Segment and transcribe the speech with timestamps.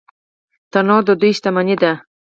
[0.71, 1.91] تنوع د دوی شتمني ده.